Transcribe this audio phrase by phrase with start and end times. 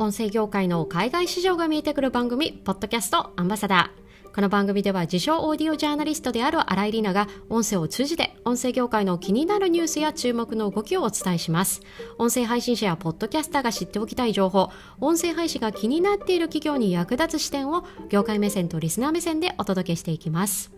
[0.00, 4.34] 音声業界の海外市場が見えてくる番組、ポッドキャストアンバサダー。
[4.34, 11.82] この番組では自称オーディオジャーナリストである新井里奈が音声を通じて音声業界の気になるニュースや注目の動きをお伝えします。
[12.16, 14.70] 音声配信者やポッドキャスターが知っておきたい情報、
[15.02, 20.72] 音声配信が気になっている企業に役立つ視点を業界目線とリスナー目線でお届けしていきます。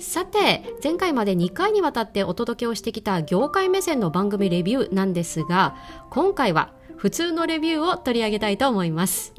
[0.00, 5.76] さて、前回まで2回にわたってお届けをしてきた業界目線の番組レビューなんですが、
[6.10, 6.72] 今回は
[7.02, 9.34] 普通のレビューを取り上げたいと思います。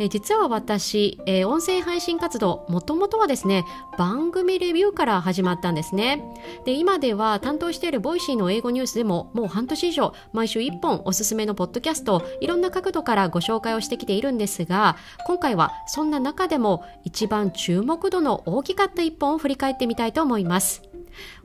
[0.00, 3.64] え実は私、えー、音声配信活動、もともとはですね、
[3.96, 6.20] 番組レビューから始まったんですね。
[6.64, 14.96] で、今では担当している Voicy の英語ニュースでも、もう半年以上、毎週1本おすすめのポッドキャストいろんな角度からご紹介をしてきているんですが、
[15.28, 20.82] 今回はそんな中でも一番注目度の大きかった1本を振り返ってみたいと思います。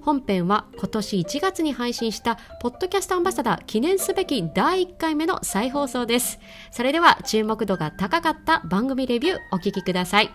[0.01, 6.39] 本編は今年1月に配信したポッドキャストアンバサダー記念すべき第1回目の再放送です。
[6.71, 10.31] それでは注目度が高かった番組レビューお聞きください。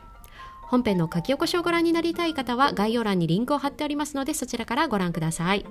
[0.69, 5.65] 本編の書き起こしをご覧になりたい方は概要欄にリンクを貼っておりますのでそちらからご覧ください。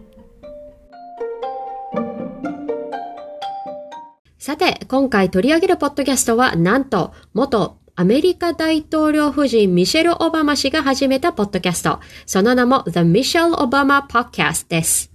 [4.45, 12.01] さて、今回取り上げるポッドキャストはなんと元アメリカ大統領夫人ミシェル・オバマ氏が始めたポッドキャスト。
[12.25, 15.13] その名も The Michelle Obama Podcast です。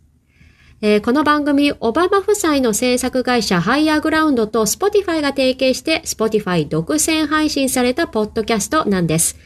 [0.81, 9.37] えー、この番組、オバマ夫妻の制作会社ハイヤーグラウンドと Spotify が提携して Spotify 独占配信されたポッドキャストなんです。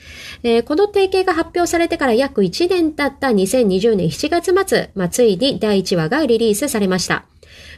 [0.45, 7.25] えー、この提携が発表されてから約1年経った2020年7月末、まあ、ついに第1話がリリースされました。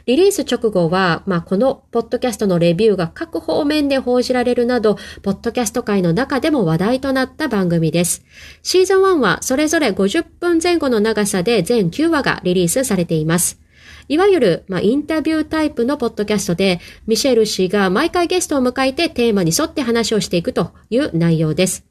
[0.05, 8.23] リリース直後は、まあ、このポッドキャストのレビューが各方面で報じられるなど、ポッドキャスト界の中でも話題となった番組です。
[8.63, 13.59] シーズン1はそれぞれ50分前後の長さで全9話がリリースされています。
[14.09, 21.86] いわゆる、まあ、インタビュータイプのポッドキャストで、ミシェル氏が毎回ゲストを迎えてテーマに沿って話をしていくという内容です。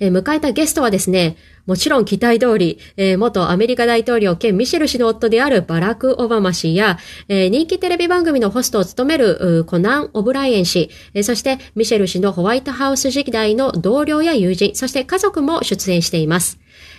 [0.00, 6.98] え、迎えたゲストはですね、もちろん期待通り、えー、元アメリカ大統領兼ミシェル氏の夫であるバラク・オバマ氏や、
[7.28, 16.58] えー、人気テレビ番組のホストを務めるコナン・オブライエン氏、えー、そしてミシェル氏のホワイトハウス時代の同僚や友人、そして家族も出演しています。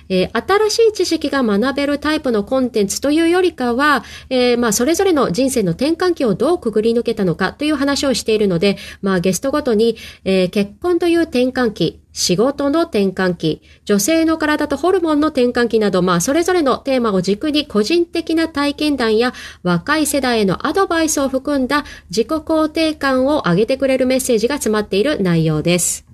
[0.10, 26.07] えー、新しい知識が学べるタイプのコンテンツというよりかは、えー、まあ、それぞれの人生の転換期をどうくぐり抜けたのかという話をしているので、まあ、ゲストごとに、えー、結婚という転換期、仕事の転換期、女性の体とホルモンの転換期など、まあ、それぞれのテーマを軸に個人的な体験談や若い世代へのアドバイスを含んだ自己肯定感を上げてくれるメッセージが詰まっている内容です。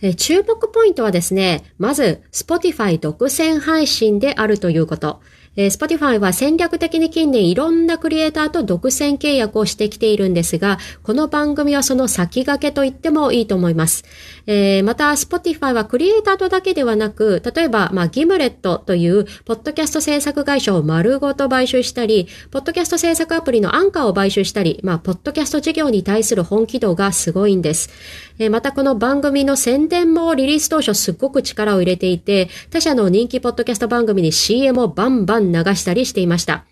[0.00, 5.20] え注目ポイントはですね、まず、Spotify 独占配信であるということ。
[5.58, 14.04] えー、Spotify は戦略的に近年いろんなクリエイターと独占契約をしてきているんですが、この番組はその先駆けと言ってもいいと思います。
[14.46, 27.90] えー、また、Spotify はクリエイターとだけではなく、例えば、まあ、ギムレットという、ポッドキャスト制作会社を丸ごと買収したり、ポッドキャスト制作アプリのアンカーを買収したり、まあ、ポッドキャスト事業に対する本気度がすごいんです。
[28.38, 36.64] えー、また、この番組の宣伝もリリース当初すっごく力を入れていて、他社の人気ポッドキャスト番組に CM をバンバン流したりしていました。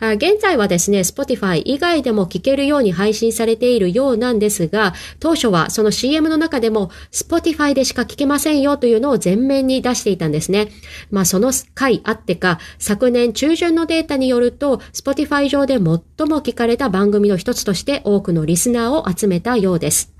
[0.00, 10.68] 現在はですね、Spotify 以外でも聞けるように配信されているようなんですが、当初はその CM の中でも Spotify でしか聞けませんよというのを前面に出していたんですね。
[11.10, 16.00] まあその回あってか、昨年中旬のデータによると、Spotify 上で最も
[16.40, 20.14] 聞かれた番組の一つとして多くのリスナーを集めたようです。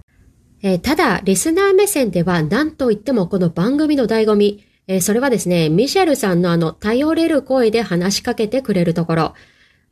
[0.62, 9.34] えー、ただ、リスナー目線では何と言ってもこの番組の醍醐味、えー、それはですね、ミシェルさんのあの、頼れる声で話しかけてくれるところ。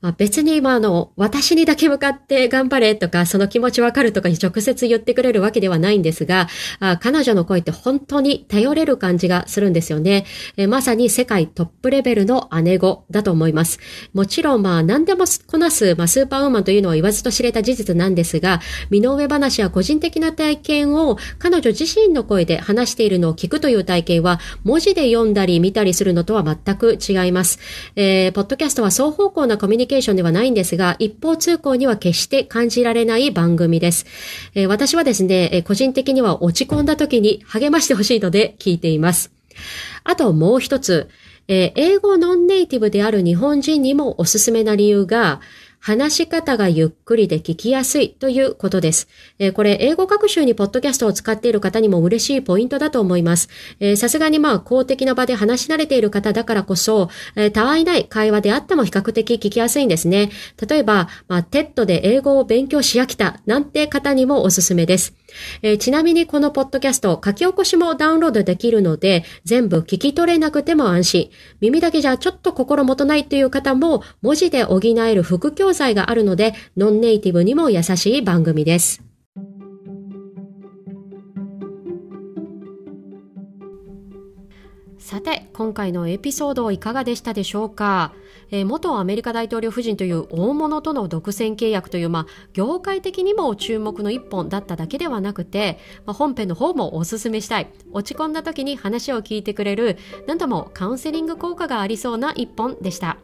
[0.02, 6.48] まあ、別に今あの、私にだけ向かって頑張れとか、その気持ちわかるとかに直接言ってくれるわけではないんですが、
[6.80, 10.26] あ彼女の声って本当に頼れる感じがするんですよね。
[10.56, 13.78] えまさに世界トップレベルの姉子だと思います。
[14.12, 18.60] もちろんまあ何でもこなす、まあ、スーパーウーマンというのは言わずと知れた事実なんですが、
[18.90, 27.60] 身の上話や個人的な体験を彼女自身の声で話しているのを聞くという体験は、文字で読んだり見たりするのとは全く違います。
[27.94, 34.06] えー、ポッドキャストは双方向なコミュニケケーションではないんですが、一方通行には決して感じられない番組です。
[34.54, 39.32] えー、私はですね、え個人的には落ち込んだ時に励ましてほしいので聞いています。
[40.04, 41.10] あともう一つ、
[41.46, 45.42] えー、英語ノンネイティブである日本人にもおすすめな理由が、
[45.84, 49.08] 話し方がゆっくりで聞きやすいということです。
[49.40, 53.48] えー、これ、英語学習にポッドキャストを使っている方にも嬉しいポイントだと思います。
[53.96, 60.30] さすがにまあ、公的な場で話し慣れている方だからこそ、えー、たわいない会話であっても比較的聞きやすいんですね。
[60.68, 65.14] 例えば、まあ、 TED で英語を勉強し飽きたなんて方にもおすすめです。
[65.62, 71.30] えー、ちなみにこのポッドキャスト、書き起こしもダウンロードできるので、全部聞き取れなくても安心。
[71.60, 79.11] 耳だけじゃちょっと心もとないという方も、文字で補える副教材があるので、ノンネイティブにも優しい番組です。
[85.02, 88.14] さて、今回のエピソードいかがでしたでしょうか、
[88.52, 97.68] えー、元アメリカ大統領夫人という大物との独占契約という、まあ、業界的にも注目の一本だっただけではなくて、まあ、本編の方もおすすめしたい。
[97.90, 103.18] 落ち込んだ時に話を聞いてくれる、何度もカウンセリング効果がありそうな一本でした。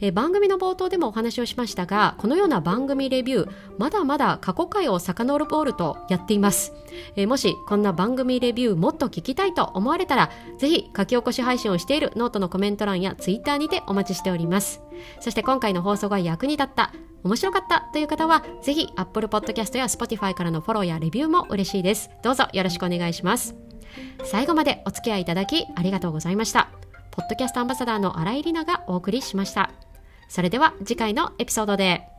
[0.00, 6.72] え番組の冒頭でもお話をしましたがこのような番組レビューまだまだ過去回を遡るボールとやっています、
[7.16, 14.82] えもしこんな番組レビューもっと聞きたいと思われたらぜひ書き起こし配信をしているノートのコメント欄やツイッターにてお待ちしております。
[15.20, 16.92] そして今回の放送が役に立った
[17.22, 22.10] 面白かったという方はぜひ Apple Podcast や Spotify からのフォローやレビューも嬉しいです。
[22.22, 23.54] どうぞよろしくお願いします。
[24.24, 26.70] 最後までお付き合いいただきありがとうございました。
[27.20, 29.70] ポッドキャストアンバサダーの新井里奈がお送りしました。
[30.28, 32.09] それでは次回のエピソードで。